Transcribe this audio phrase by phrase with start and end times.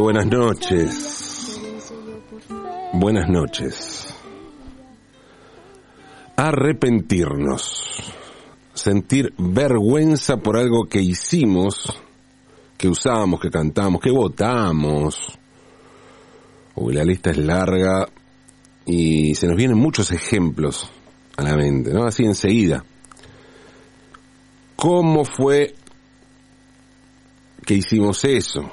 [0.00, 1.60] Buenas noches.
[2.92, 4.14] Buenas noches.
[6.36, 8.12] Arrepentirnos.
[8.72, 11.96] Sentir vergüenza por algo que hicimos,
[12.76, 15.16] que usamos, que cantamos, que votamos.
[16.74, 18.08] Uy, la lista es larga
[18.84, 20.90] y se nos vienen muchos ejemplos
[21.36, 22.04] a la mente, ¿no?
[22.04, 22.84] Así enseguida.
[24.74, 25.74] ¿Cómo fue
[27.64, 28.70] que hicimos eso?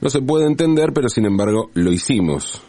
[0.00, 2.62] No se puede entender, pero sin embargo lo hicimos.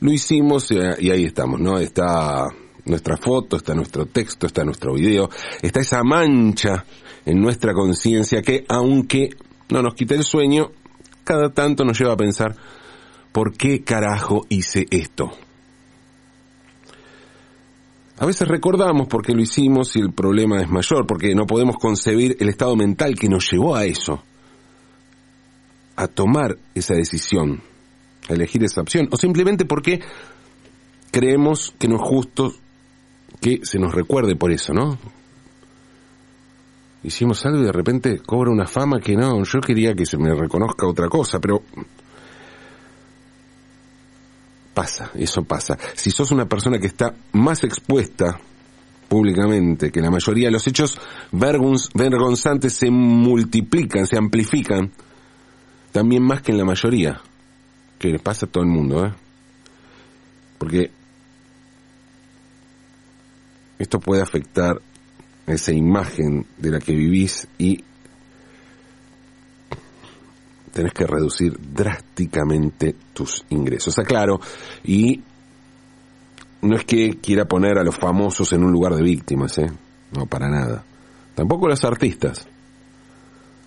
[0.00, 1.78] Lo hicimos y ahí estamos, ¿no?
[1.78, 2.48] Está
[2.84, 5.28] nuestra foto, está nuestro texto, está nuestro video,
[5.62, 6.84] está esa mancha
[7.26, 9.30] en nuestra conciencia que aunque
[9.70, 10.70] no nos quite el sueño,
[11.24, 12.56] cada tanto nos lleva a pensar,
[13.32, 15.30] ¿por qué carajo hice esto?
[18.20, 21.76] A veces recordamos por qué lo hicimos y el problema es mayor, porque no podemos
[21.76, 24.22] concebir el estado mental que nos llevó a eso,
[25.98, 27.60] a tomar esa decisión,
[28.28, 30.00] a elegir esa opción, o simplemente porque
[31.10, 32.54] creemos que no es justo
[33.40, 34.96] que se nos recuerde por eso, ¿no?
[37.02, 40.32] Hicimos algo y de repente cobra una fama que no, yo quería que se me
[40.34, 41.62] reconozca otra cosa, pero
[44.72, 45.76] pasa, eso pasa.
[45.94, 48.38] Si sos una persona que está más expuesta
[49.08, 50.96] públicamente que la mayoría, los hechos
[51.32, 54.92] vergonzantes se multiplican, se amplifican,
[55.98, 57.20] también más que en la mayoría,
[57.98, 59.12] que le pasa a todo el mundo, ¿eh?
[60.56, 60.92] Porque
[63.80, 64.80] esto puede afectar
[65.48, 67.82] esa imagen de la que vivís y
[70.72, 73.98] tenés que reducir drásticamente tus ingresos.
[73.98, 74.38] Aclaro,
[74.84, 75.20] y
[76.62, 79.66] no es que quiera poner a los famosos en un lugar de víctimas, ¿eh?
[80.16, 80.84] No, para nada.
[81.34, 82.46] Tampoco los artistas.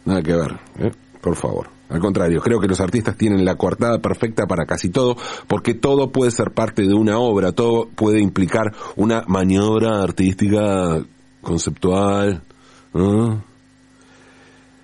[0.06, 0.92] Nada que ver, ¿eh?
[1.22, 1.70] Por favor.
[1.90, 5.18] Al contrario, creo que los artistas tienen la coartada perfecta para casi todo,
[5.48, 11.04] porque todo puede ser parte de una obra, todo puede implicar una maniobra artística
[11.42, 12.44] conceptual.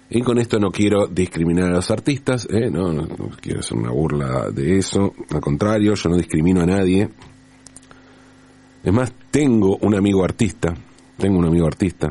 [0.09, 2.69] Y con esto no quiero discriminar a los artistas, ¿eh?
[2.69, 3.07] no, no,
[3.41, 7.09] quiero hacer una burla de eso, al contrario, yo no discrimino a nadie.
[8.83, 10.73] Es más, tengo un amigo artista,
[11.17, 12.09] tengo un amigo artista,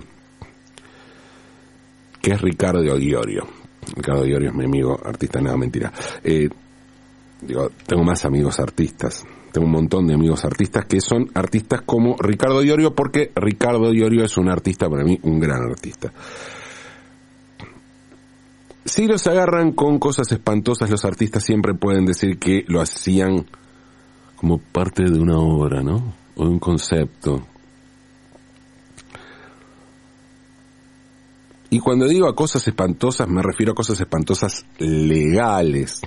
[2.23, 3.66] que es Ricardo Diorio.
[3.95, 5.93] Ricardo Diorio es mi amigo artista, nada, mentira.
[6.25, 6.49] Eh,
[7.41, 12.17] digo, tengo más amigos artistas, tengo un montón de amigos artistas que son artistas como
[12.19, 16.13] Ricardo Diorio, porque Ricardo Diorio es un artista, para mí, un gran artista.
[18.85, 23.47] Si los agarran con cosas espantosas, los artistas siempre pueden decir que lo hacían
[24.37, 26.15] como parte de una obra, ¿no?
[26.37, 27.43] O de un concepto.
[31.71, 36.01] Y cuando digo a cosas espantosas, me refiero a cosas espantosas legales.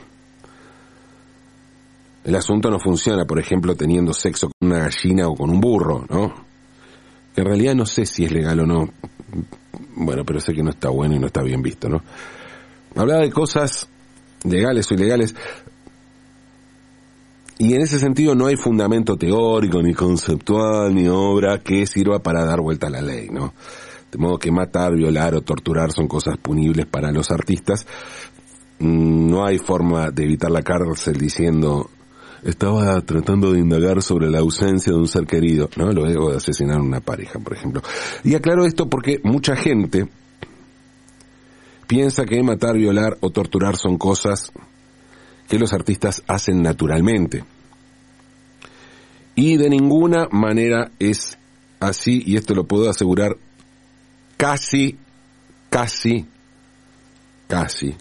[2.24, 6.06] El asunto no funciona, por ejemplo, teniendo sexo con una gallina o con un burro,
[6.10, 6.34] ¿no?
[7.36, 8.90] En realidad no sé si es legal o no.
[9.96, 12.02] Bueno, pero sé que no está bueno y no está bien visto, ¿no?
[12.96, 13.88] Hablaba de cosas
[14.44, 15.36] legales o ilegales.
[17.58, 22.46] Y en ese sentido no hay fundamento teórico, ni conceptual, ni obra que sirva para
[22.46, 23.54] dar vuelta a la ley, ¿no?
[24.12, 27.86] De modo que matar, violar o torturar son cosas punibles para los artistas.
[28.80, 31.90] Mm, no hay forma de evitar la cárcel diciendo
[32.44, 35.92] estaba tratando de indagar sobre la ausencia de un ser querido, ¿no?
[35.92, 37.82] Luego de asesinar a una pareja, por ejemplo.
[38.24, 40.08] Y aclaro esto porque mucha gente
[41.88, 44.52] piensa que matar, violar o torturar son cosas
[45.48, 47.44] que los artistas hacen naturalmente.
[49.36, 51.38] Y de ninguna manera es
[51.80, 53.38] así, y esto lo puedo asegurar
[54.40, 54.98] casi,
[55.70, 56.26] casi,
[57.46, 57.94] casi,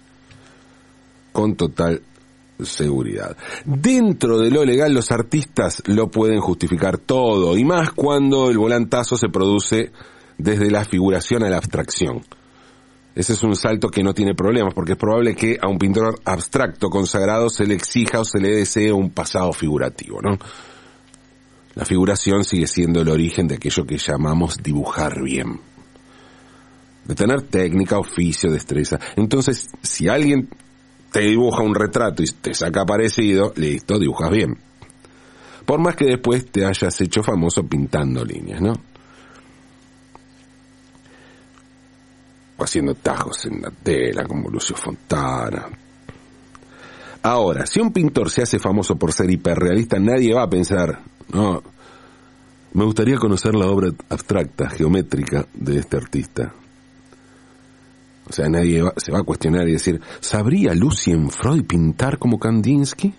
[1.33, 2.01] con total
[2.63, 3.37] seguridad.
[3.65, 9.17] Dentro de lo legal los artistas lo pueden justificar todo, y más cuando el volantazo
[9.17, 9.91] se produce
[10.39, 12.25] desde la figuración a la abstracción.
[13.17, 16.21] Ese es un salto que no tiene problemas, porque es probable que a un pintor
[16.25, 20.39] abstracto consagrado se le exija o se le desee un pasado figurativo, ¿no?
[21.75, 25.68] La figuración sigue siendo el origen de aquello que llamamos dibujar bien.
[27.09, 29.01] De tener técnica, oficio, destreza.
[29.17, 30.49] Entonces, si alguien
[31.11, 34.57] te dibuja un retrato y te saca parecido, listo, dibujas bien.
[35.67, 38.75] Por más que después te hayas hecho famoso pintando líneas, ¿no?
[42.59, 45.69] o haciendo tajos en la tela como Lucio Fontana.
[47.23, 51.01] Ahora, si un pintor se hace famoso por ser hiperrealista, nadie va a pensar,
[51.33, 51.63] no,
[52.73, 56.53] me gustaría conocer la obra abstracta, geométrica de este artista.
[58.29, 63.15] O sea, nadie se va a cuestionar y decir, ¿sabría Lucien Freud pintar como Kandinsky?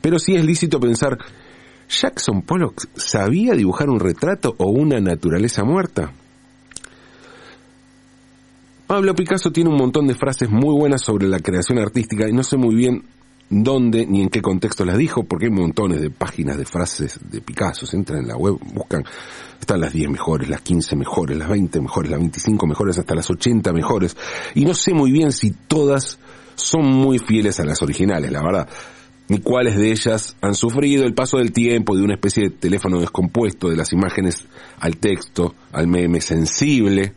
[0.00, 1.18] Pero sí es lícito pensar,
[1.88, 6.12] ¿Jackson Pollock sabía dibujar un retrato o una naturaleza muerta?
[8.86, 12.44] Pablo Picasso tiene un montón de frases muy buenas sobre la creación artística y no
[12.44, 13.02] sé muy bien
[13.48, 17.40] dónde ni en qué contexto las dijo, porque hay montones de páginas de frases de
[17.40, 17.86] Picasso.
[17.92, 19.04] Entran en la web, buscan,
[19.60, 23.30] están las 10 mejores, las 15 mejores, las 20 mejores, las 25 mejores, hasta las
[23.30, 24.16] 80 mejores.
[24.54, 26.18] Y no sé muy bien si todas
[26.54, 28.68] son muy fieles a las originales, la verdad.
[29.28, 33.00] Ni cuáles de ellas han sufrido el paso del tiempo de una especie de teléfono
[33.00, 34.46] descompuesto de las imágenes
[34.78, 37.14] al texto, al meme sensible,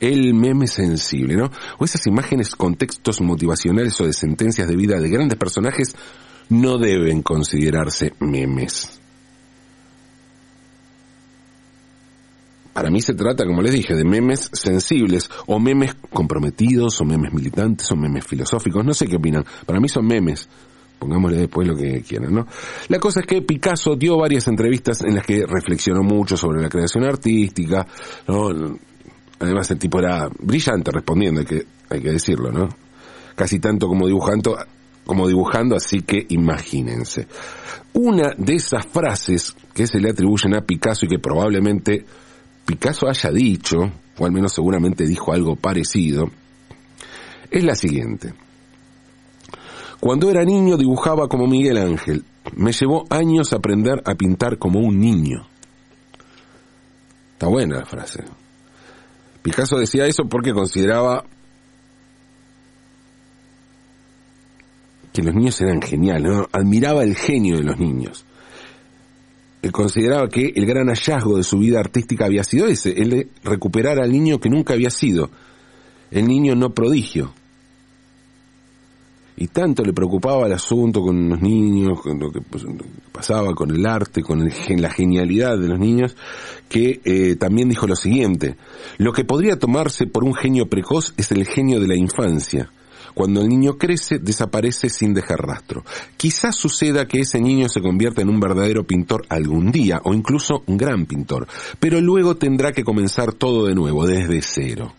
[0.00, 1.50] el meme sensible, ¿no?
[1.78, 5.94] O esas imágenes con textos motivacionales o de sentencias de vida de grandes personajes
[6.48, 9.00] no deben considerarse memes.
[12.72, 17.32] Para mí se trata, como les dije, de memes sensibles, o memes comprometidos, o memes
[17.32, 19.44] militantes, o memes filosóficos, no sé qué opinan.
[19.66, 20.48] Para mí son memes.
[20.98, 22.46] Pongámosle después lo que quieran, ¿no?
[22.88, 26.68] La cosa es que Picasso dio varias entrevistas en las que reflexionó mucho sobre la
[26.68, 27.86] creación artística,
[28.28, 28.78] ¿no?
[29.40, 32.68] Además el tipo era brillante respondiendo, hay que, hay que decirlo, ¿no?
[33.34, 34.56] Casi tanto como dibujando,
[35.04, 37.26] como dibujando, así que imagínense.
[37.94, 42.04] Una de esas frases que se le atribuyen a Picasso y que probablemente
[42.66, 43.78] Picasso haya dicho,
[44.18, 46.30] o al menos seguramente dijo algo parecido,
[47.50, 48.34] es la siguiente.
[50.00, 52.24] Cuando era niño dibujaba como Miguel Ángel.
[52.56, 55.46] Me llevó años aprender a pintar como un niño.
[57.34, 58.24] Está buena la frase.
[59.42, 61.24] Picasso decía eso porque consideraba
[65.12, 68.24] que los niños eran geniales, admiraba el genio de los niños.
[69.62, 73.28] Él consideraba que el gran hallazgo de su vida artística había sido ese, el de
[73.42, 75.30] recuperar al niño que nunca había sido,
[76.10, 77.34] el niño no prodigio,
[79.40, 82.62] y tanto le preocupaba el asunto con los niños, con lo que pues,
[83.10, 86.14] pasaba con el arte, con la genialidad de los niños,
[86.68, 88.56] que eh, también dijo lo siguiente,
[88.98, 92.70] lo que podría tomarse por un genio precoz es el genio de la infancia.
[93.14, 95.84] Cuando el niño crece, desaparece sin dejar rastro.
[96.18, 100.64] Quizás suceda que ese niño se convierta en un verdadero pintor algún día, o incluso
[100.66, 101.48] un gran pintor,
[101.78, 104.92] pero luego tendrá que comenzar todo de nuevo, desde cero.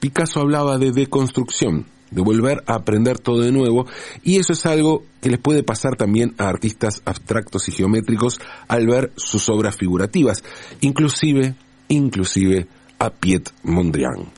[0.00, 3.86] Picasso hablaba de deconstrucción, de volver a aprender todo de nuevo,
[4.22, 8.86] y eso es algo que les puede pasar también a artistas abstractos y geométricos al
[8.86, 10.44] ver sus obras figurativas,
[10.80, 11.54] inclusive,
[11.88, 12.66] inclusive
[12.98, 14.30] a Piet Mondrian.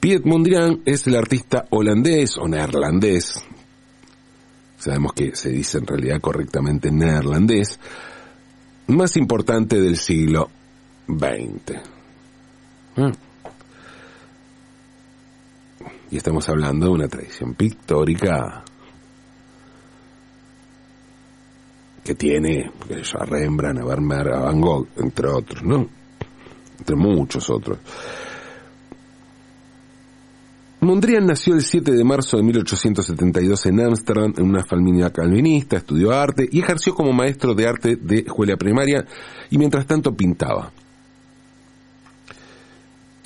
[0.00, 3.34] Piet Mondrian es el artista holandés o neerlandés,
[4.78, 7.80] sabemos que se dice en realidad correctamente neerlandés,
[8.86, 10.50] más importante del siglo
[11.08, 11.78] XX.
[16.10, 18.64] Y estamos hablando de una tradición pictórica
[22.02, 22.70] que tiene
[23.18, 25.86] a Rembrandt, a Vermeer, a Van Gogh, entre otros, ¿no?
[26.78, 27.78] Entre muchos otros.
[30.80, 36.12] Mondrian nació el 7 de marzo de 1872 en Ámsterdam, en una familia calvinista, estudió
[36.12, 39.04] arte y ejerció como maestro de arte de escuela primaria
[39.50, 40.72] y mientras tanto pintaba.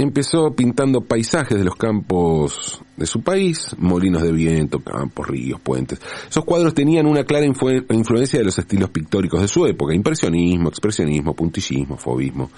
[0.02, 6.00] Empezó pintando paisajes de los campos de su país, molinos de viento, campos, ríos, puentes.
[6.28, 11.34] Esos cuadros tenían una clara influencia de los estilos pictóricos de su época, impresionismo, expresionismo,
[11.34, 12.50] puntillismo, fobismo.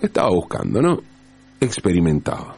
[0.00, 1.02] estaba buscando, ¿no?
[1.60, 2.56] Experimentaba.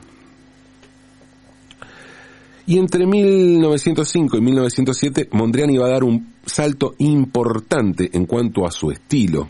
[2.66, 8.70] Y entre 1905 y 1907, Mondrian iba a dar un salto importante en cuanto a
[8.70, 9.48] su estilo.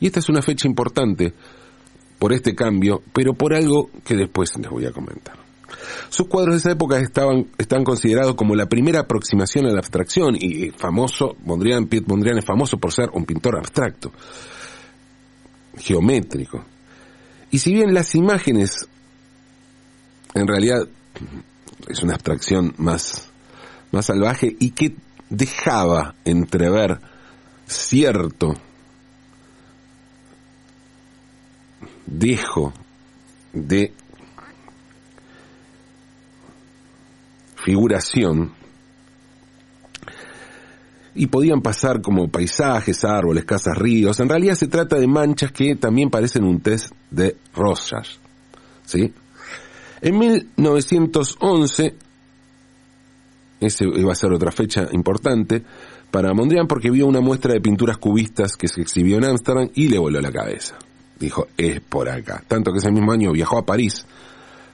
[0.00, 1.34] Y esta es una fecha importante
[2.18, 5.38] por este cambio, pero por algo que después les voy a comentar.
[6.08, 10.34] Sus cuadros de esa época estaban, están considerados como la primera aproximación a la abstracción
[10.38, 14.12] y famoso, Mondrian, Piet Mondrian es famoso por ser un pintor abstracto,
[15.76, 16.64] geométrico.
[17.50, 18.88] Y si bien las imágenes
[20.34, 20.88] en realidad
[21.88, 23.30] es una abstracción más,
[23.92, 24.96] más salvaje y que
[25.30, 26.98] dejaba entrever
[27.66, 28.54] cierto
[32.08, 32.72] dejo
[33.52, 33.92] de
[37.56, 38.52] figuración
[41.14, 44.20] y podían pasar como paisajes, árboles, casas, ríos.
[44.20, 48.08] En realidad se trata de manchas que también parecen un test de Rorschach.
[48.84, 49.12] ¿sí?
[50.00, 51.94] En 1911,
[53.60, 55.64] ese iba a ser otra fecha importante
[56.10, 59.88] para Mondrian porque vio una muestra de pinturas cubistas que se exhibió en Ámsterdam y
[59.88, 60.78] le voló la cabeza.
[61.18, 62.42] Dijo, es por acá.
[62.46, 64.06] Tanto que ese mismo año viajó a París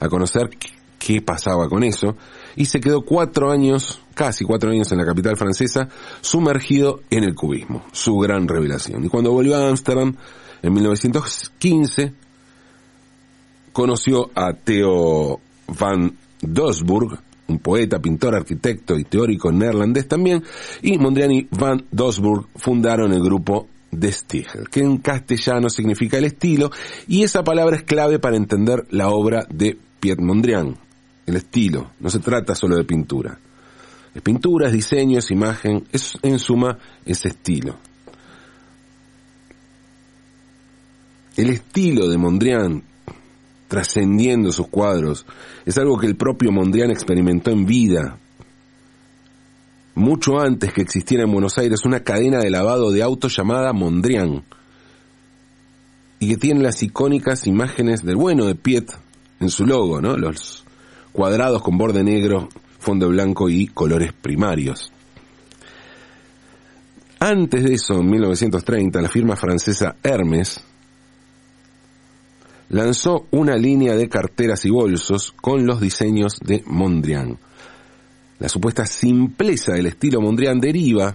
[0.00, 0.50] a conocer
[0.98, 2.16] qué pasaba con eso
[2.56, 5.88] y se quedó cuatro años, casi cuatro años en la capital francesa,
[6.20, 9.04] sumergido en el cubismo, su gran revelación.
[9.04, 10.16] Y cuando volvió a Ámsterdam
[10.62, 12.14] en 1915,
[13.72, 15.40] conoció a Theo
[15.78, 20.42] van Doesburg, un poeta, pintor, arquitecto y teórico neerlandés también,
[20.82, 23.68] y Mondrian y van Doesburg fundaron el grupo
[24.00, 24.14] de
[24.70, 26.70] que en castellano significa el estilo,
[27.06, 30.76] y esa palabra es clave para entender la obra de Piet Mondrian,
[31.26, 33.38] el estilo, no se trata solo de pintura.
[34.14, 37.76] Es pintura, es diseño, es imagen, es en suma ese estilo.
[41.36, 42.82] El estilo de Mondrian,
[43.66, 45.26] trascendiendo sus cuadros,
[45.66, 48.18] es algo que el propio Mondrian experimentó en vida.
[49.94, 54.44] Mucho antes que existiera en Buenos Aires una cadena de lavado de autos llamada Mondrian,
[56.18, 58.90] y que tiene las icónicas imágenes del bueno de Piet
[59.40, 60.16] en su logo, ¿no?
[60.16, 60.64] Los
[61.12, 62.48] cuadrados con borde negro,
[62.78, 64.90] fondo blanco y colores primarios.
[67.20, 70.60] Antes de eso, en 1930, la firma francesa Hermes
[72.68, 77.38] lanzó una línea de carteras y bolsos con los diseños de Mondrian.
[78.38, 81.14] La supuesta simpleza del estilo Mondrian deriva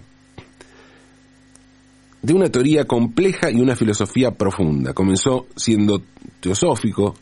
[2.21, 4.93] de una teoría compleja y una filosofía profunda.
[4.93, 6.01] Comenzó siendo
[6.39, 7.15] teosófico,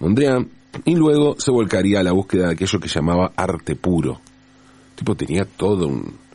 [0.00, 0.48] Mondrian,
[0.84, 4.20] y luego se volcaría a la búsqueda de aquello que llamaba arte puro.
[4.90, 6.26] El tipo tenía todo un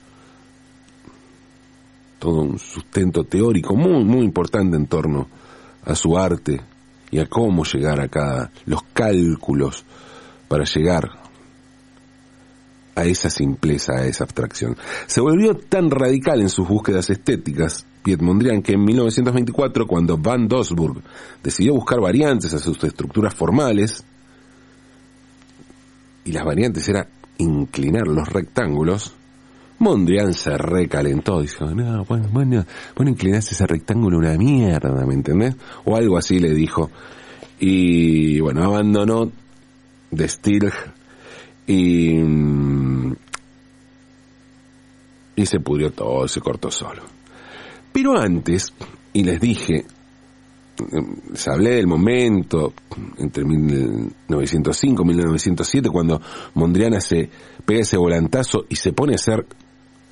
[2.19, 5.27] todo un sustento teórico muy muy importante en torno
[5.83, 6.61] a su arte
[7.09, 9.83] y a cómo llegar a cada los cálculos
[10.47, 11.20] para llegar
[12.95, 14.75] a esa simpleza, a esa abstracción.
[15.07, 20.47] Se volvió tan radical en sus búsquedas estéticas, Piet Mondrian, que en 1924, cuando Van
[20.47, 21.01] Doesburg
[21.43, 24.03] decidió buscar variantes a sus estructuras formales,
[26.23, 27.07] y las variantes era
[27.37, 29.13] inclinar los rectángulos,
[29.79, 35.55] Mondrian se recalentó, dijo, no, bueno, bueno, bueno inclinaste ese rectángulo una mierda, ¿me entendés?
[35.85, 36.91] O algo así le dijo.
[37.59, 39.31] Y bueno, abandonó
[40.11, 40.71] de Stilg
[41.67, 42.19] y,
[45.35, 47.03] y se pudrió todo, se cortó solo.
[47.91, 48.73] Pero antes,
[49.13, 49.85] y les dije,
[51.29, 52.73] les hablé del momento
[53.17, 56.21] entre 1905 y 1907 cuando
[56.53, 57.29] Mondriana se
[57.65, 59.45] pega ese volantazo y se pone a hacer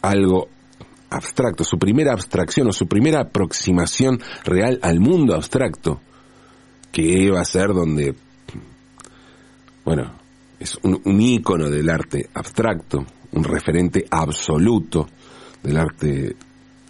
[0.01, 0.49] algo
[1.09, 6.01] abstracto, su primera abstracción o su primera aproximación real al mundo abstracto,
[6.91, 8.15] que iba a ser donde,
[9.83, 10.18] bueno,
[10.59, 15.07] es un, un ícono del arte abstracto, un referente absoluto
[15.63, 16.35] del arte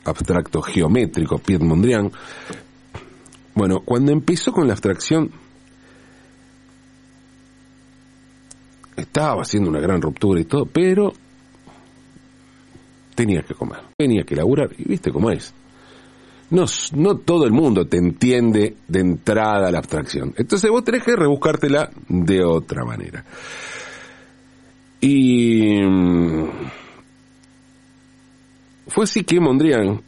[0.06, 2.12] abstracto geométrico, Piet Mondrian,
[3.54, 5.30] bueno, cuando empezó con la abstracción,
[8.96, 11.12] estaba haciendo una gran ruptura y todo, pero
[13.16, 15.54] tenía que comer, tenía que laburar, y viste cómo es.
[16.52, 20.34] No, no todo el mundo te entiende de entrada la abstracción.
[20.36, 23.24] Entonces vos tenés que rebuscártela de otra manera.
[25.02, 26.50] Y mm,
[28.88, 30.02] fue así que Mondrian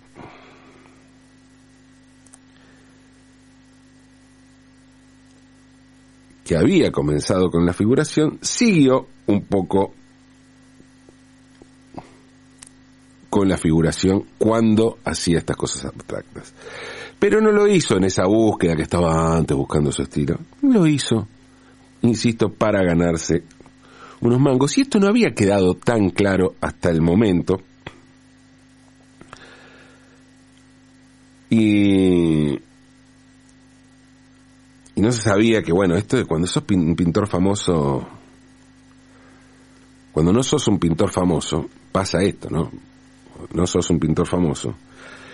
[6.43, 9.93] que había comenzado con la figuración, siguió un poco
[13.31, 16.53] con la figuración cuando hacía estas cosas abstractas.
[17.17, 20.37] Pero no lo hizo en esa búsqueda que estaba antes buscando su estilo.
[20.61, 21.27] Lo hizo,
[22.01, 23.43] insisto, para ganarse
[24.19, 24.77] unos mangos.
[24.77, 27.61] Y esto no había quedado tan claro hasta el momento.
[31.49, 32.59] Y
[34.97, 38.09] no se sabía que, bueno, esto de cuando sos un pintor famoso,
[40.11, 42.90] cuando no sos un pintor famoso, pasa esto, ¿no?
[43.53, 44.75] No sos un pintor famoso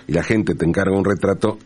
[0.07, 1.57] y la gente te encarga un retrato,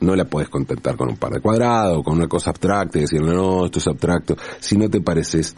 [0.00, 3.34] no la puedes contentar con un par de cuadrados, con una cosa abstracta y decirle,
[3.34, 4.36] no, esto es abstracto.
[4.60, 5.56] Si no te pareces,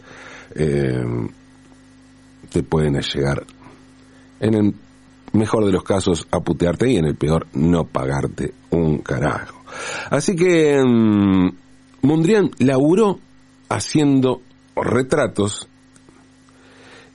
[0.55, 1.03] eh,
[2.49, 3.45] te pueden llegar,
[4.39, 4.73] en el
[5.33, 9.61] mejor de los casos, a putearte y en el peor, no pagarte un carajo.
[10.09, 11.49] Así que mm,
[12.03, 13.19] Mondrian laburó
[13.69, 14.41] haciendo
[14.75, 15.67] retratos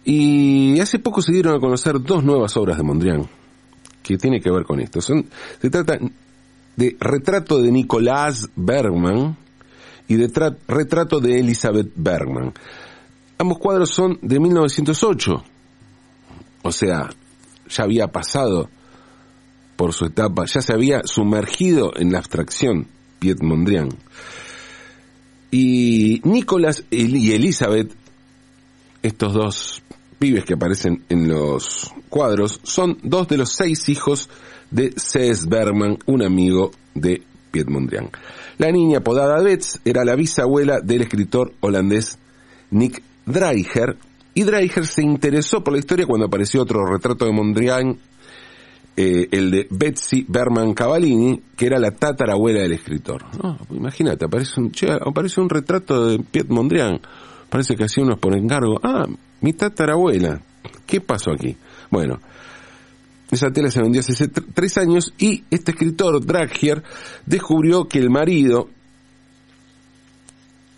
[0.05, 3.29] y hace poco se dieron a conocer dos nuevas obras de Mondrian
[4.03, 5.01] que tiene que ver con esto.
[5.01, 5.25] Son,
[5.61, 5.99] se trata
[6.77, 9.37] de retrato de Nicolás Bergman
[10.09, 12.53] y de retrato de Elizabeth Bergman.
[13.39, 15.45] Ambos cuadros son de 1908,
[16.63, 17.11] o sea,
[17.69, 18.69] ya había pasado
[19.77, 22.87] por su etapa, ya se había sumergido en la abstracción
[23.19, 23.89] Piet Mondrian.
[25.51, 27.93] Y Nicolás y Elizabeth,
[29.03, 29.83] estos dos
[30.23, 34.31] pibes que aparecen en los cuadros, son dos de los seis hijos
[34.71, 35.49] de C.S.
[35.49, 38.09] Bergman, un amigo de Piet Mondrian.
[38.57, 42.21] La niña apodada Betz era la bisabuela del escritor holandés
[42.71, 43.97] Nick Dreyer,
[44.33, 47.99] y Dreyer se interesó por la historia cuando apareció otro retrato de Mondrian,
[48.97, 53.25] eh, el de Betsy Berman Cavallini, que era la tatarabuela del escritor.
[53.71, 54.71] imagínate, aparece un,
[55.05, 57.01] aparece un retrato de Piet Mondrian,
[57.51, 58.79] parece que hacía unos por encargo.
[58.85, 59.09] Ah,
[59.43, 60.41] mi tatarabuela.
[60.87, 61.57] ¿Qué pasó aquí?
[61.91, 62.21] Bueno,
[63.31, 66.83] esa tela se vendió hace tres años y este escritor, Dragier,
[67.27, 68.69] descubrió que el marido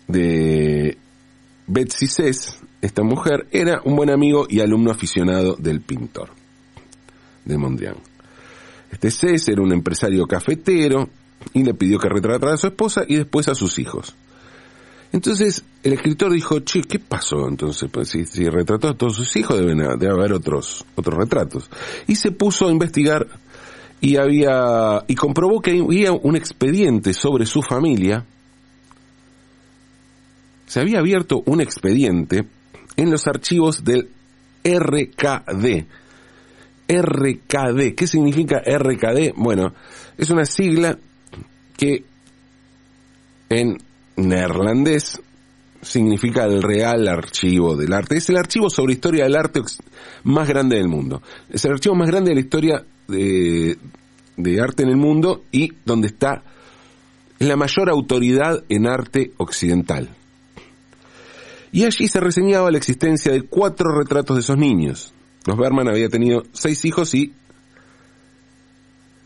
[0.07, 0.97] de
[1.67, 6.29] Betsy Cess, esta mujer, era un buen amigo y alumno aficionado del pintor,
[7.43, 7.95] de Mondrian.
[8.91, 11.09] Este Cess era un empresario cafetero
[11.53, 14.15] y le pidió que retratara a su esposa y después a sus hijos.
[15.15, 17.47] Entonces el escritor dijo, che, ¿qué pasó?
[17.47, 21.69] Entonces, pues, si, retrató a todos sus hijos, deben debe haber otros, otros retratos.
[22.05, 23.25] Y se puso a investigar
[24.01, 28.25] y había, y comprobó que había un expediente sobre su familia.
[30.65, 32.49] Se había abierto un expediente
[32.97, 34.09] en los archivos del
[34.65, 35.85] RKD.
[36.89, 39.31] RKD, ¿qué significa RKD?
[39.37, 39.73] Bueno,
[40.17, 40.99] es una sigla
[41.77, 42.03] que
[43.47, 43.77] en
[44.17, 45.21] neerlandés
[45.81, 48.17] significa el Real Archivo del Arte.
[48.17, 49.61] Es el archivo sobre historia del arte
[50.23, 51.21] más grande del mundo.
[51.49, 53.77] Es el archivo más grande de la historia de,
[54.37, 56.43] de arte en el mundo y donde está
[57.39, 60.09] la mayor autoridad en arte occidental.
[61.71, 65.13] Y allí se reseñaba la existencia de cuatro retratos de esos niños.
[65.45, 67.33] Los Berman había tenido seis hijos y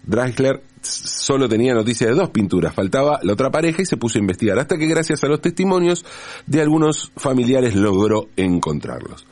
[0.04, 4.22] Dreisler solo tenía noticia de dos pinturas, faltaba la otra pareja y se puso a
[4.22, 6.06] investigar, hasta que gracias a los testimonios
[6.46, 9.26] de algunos familiares logró encontrarlos.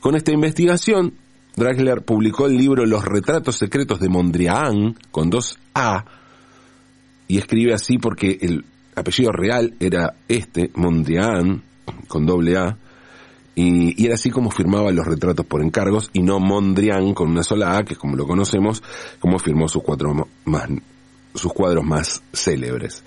[0.00, 1.14] Con esta investigación,
[1.56, 6.04] Dragler publicó el libro Los retratos secretos de Mondrian, con dos A,
[7.28, 11.62] y escribe así porque el apellido real era este, Mondrian,
[12.08, 12.78] con doble A,
[13.54, 17.76] y, era así como firmaba los retratos por encargos y no Mondrian con una sola
[17.76, 18.82] A, que como lo conocemos,
[19.20, 20.68] como firmó sus cuatro más
[21.34, 23.02] sus cuadros más célebres.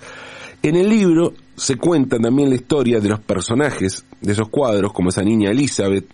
[0.62, 5.10] En el libro se cuenta también la historia de los personajes de esos cuadros, como
[5.10, 6.06] esa niña Elizabeth,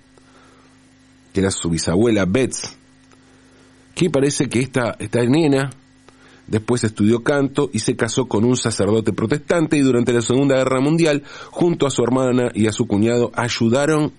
[1.33, 2.77] que era su bisabuela Betts,
[3.95, 5.71] que parece que esta, esta nena
[6.47, 10.81] después estudió canto y se casó con un sacerdote protestante y durante la Segunda Guerra
[10.81, 14.13] Mundial, junto a su hermana y a su cuñado, ayudaron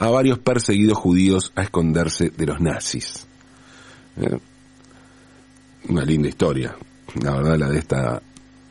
[0.00, 3.26] a varios perseguidos judíos a esconderse de los nazis.
[4.16, 4.38] ¿Eh?
[5.88, 6.74] Una linda historia
[7.22, 8.22] la verdad, la de esta,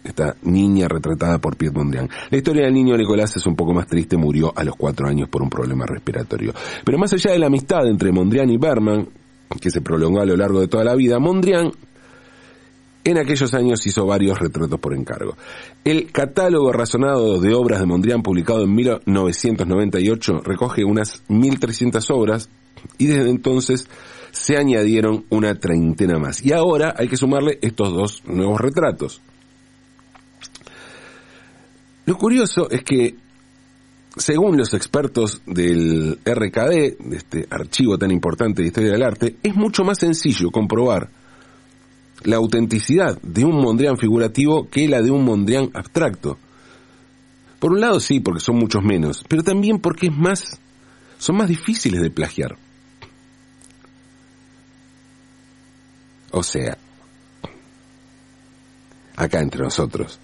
[0.04, 2.10] esta niña retratada por Piet Mondrian.
[2.30, 5.30] La historia del niño Nicolás es un poco más triste, murió a los cuatro años
[5.30, 6.54] por un problema respiratorio.
[6.84, 9.08] Pero más allá de la amistad entre Mondrian y Berman,
[9.60, 11.72] que se prolongó a lo largo de toda la vida, Mondrian
[13.10, 15.36] en aquellos años hizo varios retratos por encargo.
[15.84, 22.50] El catálogo razonado de obras de Mondrian, publicado en 1998, recoge unas 1.300 obras
[22.98, 23.88] y desde entonces
[24.32, 26.44] se añadieron una treintena más.
[26.46, 29.22] Y ahora hay que sumarle estos dos nuevos retratos.
[32.06, 33.16] Lo curioso es que,
[34.18, 39.56] según los expertos del RKD, de este archivo tan importante de historia del arte, es
[39.56, 41.10] mucho más sencillo comprobar
[42.24, 46.38] la autenticidad de un Mondrian figurativo que la de un Mondrian abstracto.
[47.60, 50.60] Por un lado sí, porque son muchos menos, pero también porque es más,
[51.18, 52.58] son más difíciles de plagiar.
[56.32, 56.78] O sea,
[59.16, 60.20] acá entre nosotros,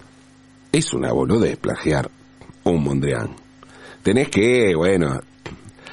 [0.72, 2.10] es una boludez plagiar
[2.64, 3.34] un Mondrian.
[4.02, 5.20] Tenés que, bueno,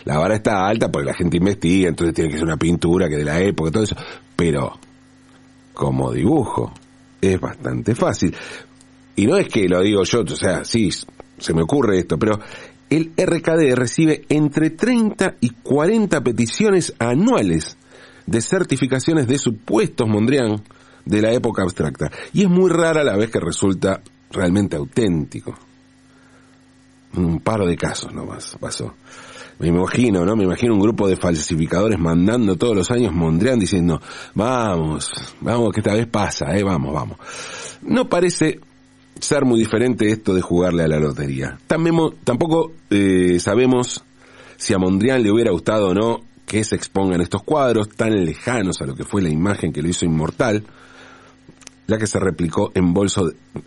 [0.06, 3.18] la vara está alta porque la gente investiga, entonces tiene que ser una pintura que
[3.18, 3.96] de la época, todo eso.
[4.36, 4.80] Pero,
[5.74, 6.74] como dibujo,
[7.22, 8.36] es bastante fácil.
[9.16, 10.90] Y no es que lo digo yo, o sea, sí,
[11.38, 12.40] se me ocurre esto, pero
[12.90, 17.78] el RKD recibe entre 30 y 40 peticiones anuales
[18.26, 20.62] de certificaciones de supuestos Mondrian
[21.06, 22.12] de la época abstracta.
[22.34, 25.54] Y es muy rara la vez que resulta realmente auténtico.
[27.16, 28.94] Un par de casos nomás pasó.
[29.60, 30.36] Me imagino, ¿no?
[30.36, 34.02] Me imagino un grupo de falsificadores mandando todos los años Mondrian diciendo,
[34.34, 35.12] vamos,
[35.42, 37.18] vamos, que esta vez pasa, eh, vamos, vamos.
[37.82, 38.60] No parece
[39.20, 41.58] ser muy diferente esto de jugarle a la lotería.
[41.68, 44.04] Tampoco eh, sabemos
[44.58, 48.82] si a Mondrian le hubiera gustado o no que se expongan estos cuadros tan lejanos
[48.82, 50.64] a lo que fue la imagen que lo hizo inmortal.
[51.88, 52.94] la que se replicó en,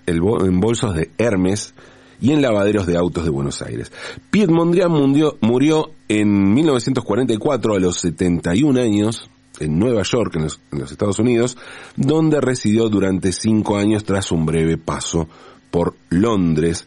[0.06, 1.74] en bolsos de Hermes
[2.20, 3.92] y en lavaderos de autos de Buenos Aires.
[4.30, 4.90] Piet Mondrian
[5.40, 10.42] murió, en 1944 a los 71 años en Nueva York, en
[10.78, 11.56] los, Estados Unidos,
[11.96, 15.28] donde residió durante cinco años tras un breve paso
[15.70, 16.86] por Londres,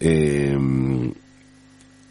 [0.00, 0.56] eh,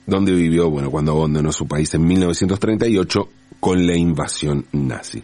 [0.06, 5.24] donde vivió, bueno, cuando abandonó su país en 1938 con la invasión nazi.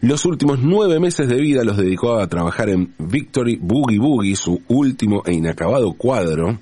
[0.00, 4.62] Los últimos nueve meses de vida los dedicó a trabajar en Victory Boogie Boogie, su
[4.68, 6.58] último e inacabado cuadro,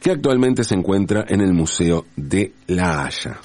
[0.00, 3.38] que actualmente se encuentra en el Museo de La Haya.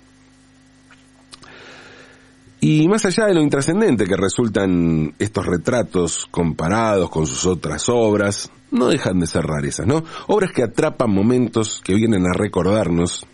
[2.64, 8.52] Y más allá de lo intrascendente que resultan estos retratos comparados con sus otras obras,
[8.70, 10.04] no dejan de ser rarezas, ¿no?
[10.28, 13.26] Obras que atrapan momentos que vienen a recordarnos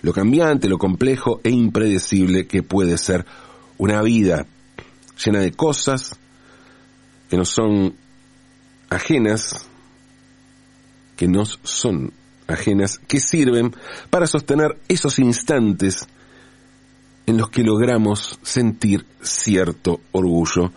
[0.00, 3.26] lo cambiante, lo complejo e impredecible que puede ser
[3.76, 4.46] una vida
[5.22, 6.18] llena de cosas
[7.28, 7.94] que nos son
[8.88, 9.66] ajenas,
[11.16, 12.12] que nos son
[12.50, 13.74] ajenas, que sirven
[14.10, 16.06] para sostener esos instantes
[17.26, 20.72] en los que logramos sentir cierto orgullo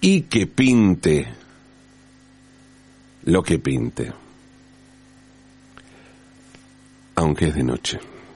[0.00, 1.26] y que pinte
[3.24, 4.12] lo que pinte,
[7.16, 8.15] aunque es de noche.